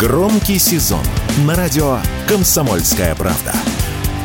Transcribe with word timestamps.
Громкий 0.00 0.58
сезон 0.58 1.04
на 1.44 1.54
радио 1.54 1.98
«Комсомольская 2.26 3.14
правда». 3.14 3.52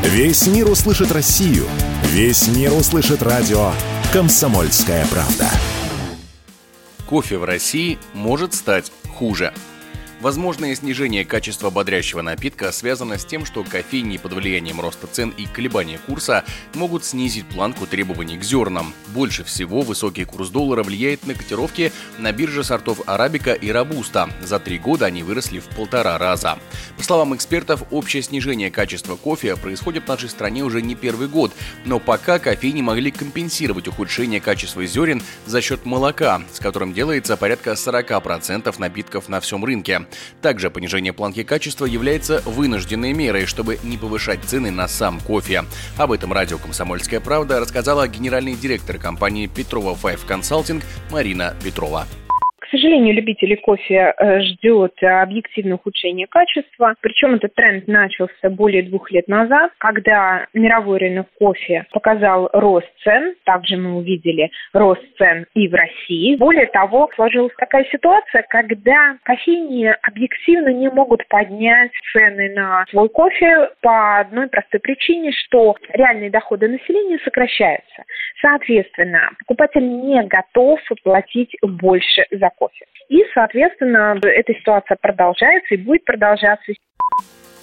Весь 0.04 0.48
мир 0.48 0.70
услышит 0.70 1.12
Россию. 1.12 1.66
Весь 2.04 2.48
мир 2.48 2.72
услышит 2.72 3.22
радио 3.22 3.74
«Комсомольская 4.14 5.06
правда». 5.08 5.50
Кофе 7.06 7.38
в 7.38 7.44
России 7.44 8.00
может 8.14 8.54
стать 8.54 8.94
хуже. 9.18 9.54
Возможное 10.22 10.74
снижение 10.76 11.26
качества 11.26 11.70
бодрящего 11.70 12.22
напитка 12.22 12.72
связано 12.72 13.18
с 13.18 13.26
тем, 13.26 13.46
что 13.46 13.64
кофейни 13.64 14.18
под 14.18 14.34
влиянием 14.34 14.80
роста 14.80 15.08
цен 15.08 15.34
и 15.38 15.46
колебания 15.46 16.00
курса 16.00 16.46
могут 16.74 17.04
снизить 17.04 17.46
планку 17.48 17.86
требований 17.86 18.38
к 18.38 18.44
зернам. 18.44 18.94
Больше 19.10 19.44
всего 19.44 19.82
высокий 19.82 20.24
курс 20.24 20.50
доллара 20.50 20.84
влияет 20.84 21.28
на 21.28 21.34
котировки 21.34 21.92
на 22.18 22.32
бирже 22.32 22.64
сортов 22.64 23.02
арабика 23.08 23.54
и 23.54 23.70
робуста. 23.70 24.30
За 24.42 24.58
три 24.58 24.80
года 24.80 25.06
они 25.06 25.22
выросли 25.22 25.60
в 25.60 25.66
полтора 25.76 26.18
раза. 26.18 26.58
По 26.98 27.04
словам 27.04 27.36
экспертов, 27.36 27.84
общее 27.92 28.24
снижение 28.24 28.72
качества 28.72 29.18
кофе 29.18 29.58
происходит 29.58 30.06
в 30.06 30.08
нашей 30.08 30.30
стране 30.30 30.64
уже 30.64 30.82
не 30.82 30.96
первый 30.96 31.28
год, 31.28 31.52
но 31.84 32.00
пока 32.00 32.40
кофейни 32.40 32.82
могли 32.82 33.12
компенсировать 33.12 33.88
ухудшение 33.90 34.40
качества 34.40 34.86
зерен 34.86 35.22
за 35.46 35.62
счет 35.62 35.86
молока, 35.86 36.42
с 36.54 36.60
которым 36.60 36.94
делается 36.94 37.36
порядка 37.36 37.72
40% 37.72 38.74
напитков 38.80 39.28
на 39.28 39.42
всем 39.42 39.66
рынке. 39.66 40.05
Также 40.42 40.70
понижение 40.70 41.14
планки 41.14 41.44
качества 41.44 41.86
является 41.86 42.42
вынужденной 42.46 43.14
мерой, 43.14 43.46
чтобы 43.46 43.80
не 43.84 43.98
повышать 43.98 44.44
цены 44.46 44.72
на 44.72 44.88
сам 44.88 45.20
кофе. 45.20 45.66
Об 45.98 46.12
этом 46.12 46.34
радио 46.34 46.58
«Комсомольская 46.58 47.20
правда» 47.20 47.60
рассказала 47.60 48.08
генеральный 48.08 48.56
директор 48.56 48.98
компании 48.98 49.48
Петрова 49.48 49.96
Five 49.96 50.28
Consulting 50.28 50.84
Марина 51.12 51.56
Петрова. 51.64 52.06
Сожалению, 52.76 53.14
любителей 53.14 53.56
кофе 53.56 54.14
э, 54.18 54.42
ждет 54.42 55.02
объективное 55.02 55.76
ухудшение 55.76 56.28
качества. 56.28 56.96
Причем 57.00 57.36
этот 57.36 57.56
тренд 57.56 57.88
начался 57.88 58.50
более 58.50 58.84
двух 58.84 59.12
лет 59.12 59.30
назад, 59.30 59.72
когда 59.78 60.48
мировой 60.54 60.98
рынок 61.00 61.28
кофе 61.40 61.86
показал 61.92 62.50
рост 62.52 62.90
цен. 63.02 63.36
Также 63.46 63.78
мы 63.78 63.96
увидели 63.96 64.52
рост 64.74 65.02
цен 65.18 65.46
и 65.54 65.70
в 65.70 65.74
России. 65.74 66.36
Более 66.36 66.66
того, 66.66 67.10
сложилась 67.16 67.54
такая 67.58 67.86
ситуация, 67.86 68.44
когда 68.50 69.16
кофейни 69.24 69.96
объективно 70.02 70.74
не 70.74 70.90
могут 70.90 71.26
поднять 71.30 71.92
цены 72.12 72.50
на 72.56 72.84
свой 72.90 73.08
кофе 73.08 73.70
по 73.80 74.20
одной 74.20 74.50
простой 74.50 74.82
причине, 74.82 75.32
что 75.32 75.78
реальные 75.94 76.30
доходы 76.30 76.68
населения 76.68 77.20
сокращаются. 77.24 78.04
Соответственно, 78.42 79.32
покупатель 79.40 79.88
не 79.88 80.22
готов 80.24 80.82
платить 81.04 81.56
больше 81.62 82.26
за 82.32 82.50
кофе. 82.66 82.86
И, 83.10 83.24
соответственно, 83.34 84.20
эта 84.24 84.54
ситуация 84.54 84.98
продолжается 85.00 85.76
и 85.76 85.78
будет 85.78 86.06
продолжаться. 86.06 86.74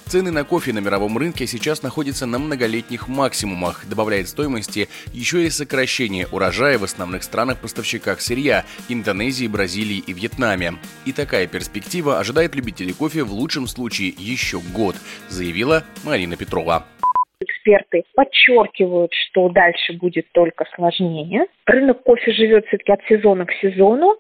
Цены 0.06 0.31
на 0.31 0.45
кофе 0.45 0.75
на 0.75 0.81
мировом 0.81 1.17
рынке 1.17 1.47
сейчас 1.47 1.83
находятся 1.83 2.27
на 2.27 2.39
многолетних 2.39 3.08
максимумах. 3.08 3.86
Добавляет 3.89 4.28
стоимости 4.28 4.89
еще 5.12 5.47
и 5.47 5.50
сокращение 5.50 6.27
урожая 6.30 6.78
в 6.78 6.84
основных 6.84 7.23
странах-поставщиках 7.23 8.20
сырья– 8.20 8.64
Индонезии, 8.91 9.47
Бразилии 9.47 10.05
и 10.06 10.12
Вьетнаме. 10.12 10.75
И 11.06 11.12
такая 11.12 11.47
перспектива 11.47 12.19
ожидает 12.19 12.55
любителей 12.55 12.92
кофе 12.92 13.23
в 13.23 13.33
лучшем 13.33 13.67
случае 13.67 14.11
еще 14.11 14.61
год, 14.75 14.97
заявила 15.30 15.83
Марина 16.05 16.36
Петрова 16.36 16.84
эксперты 17.63 18.05
подчеркивают, 18.15 19.13
что 19.13 19.49
дальше 19.49 19.95
будет 19.95 20.27
только 20.33 20.65
сложнее. 20.75 21.47
Рынок 21.67 22.03
кофе 22.03 22.33
живет 22.33 22.67
все-таки 22.67 22.93
от 22.93 23.03
сезона 23.09 23.47
к 23.47 23.53
сезону. 23.55 24.17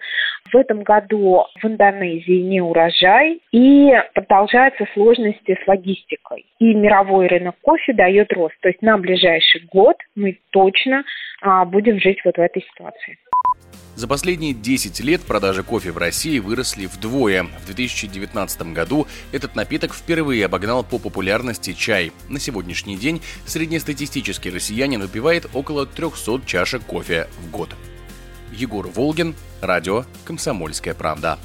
В 0.52 0.56
этом 0.56 0.82
году 0.82 1.44
в 1.60 1.64
Индонезии 1.64 2.40
не 2.40 2.60
урожай 2.60 3.40
и 3.52 3.92
продолжаются 4.14 4.86
сложности 4.94 5.58
с 5.62 5.66
логистикой. 5.66 6.46
И 6.58 6.74
мировой 6.74 7.26
рынок 7.26 7.56
кофе 7.62 7.92
дает 7.92 8.32
рост. 8.32 8.54
То 8.60 8.68
есть 8.68 8.82
на 8.82 8.98
ближайший 8.98 9.62
год 9.72 9.96
мы 10.14 10.38
точно 10.50 11.04
а, 11.40 11.64
будем 11.64 12.00
жить 12.00 12.20
вот 12.24 12.36
в 12.36 12.40
этой 12.40 12.62
ситуации. 12.62 13.18
За 13.94 14.08
последние 14.08 14.54
10 14.54 15.00
лет 15.00 15.20
продажи 15.20 15.62
кофе 15.62 15.92
в 15.92 15.98
России 15.98 16.38
выросли 16.38 16.86
вдвое. 16.86 17.44
В 17.44 17.66
2019 17.66 18.72
году 18.72 19.06
этот 19.32 19.54
напиток 19.54 19.92
впервые 19.92 20.46
обогнал 20.46 20.82
по 20.82 20.98
популярности 20.98 21.74
чай. 21.74 22.10
На 22.28 22.40
сегодняшний 22.40 22.96
день 22.96 23.20
среднестатистический 23.44 24.50
россиянин 24.50 25.02
выпивает 25.02 25.46
около 25.52 25.84
300 25.84 26.40
чашек 26.46 26.82
кофе 26.84 27.28
в 27.42 27.50
год. 27.50 27.68
Егор 28.50 28.86
Волгин, 28.86 29.34
радио 29.60 30.04
«Комсомольская 30.24 30.94
правда». 30.94 31.38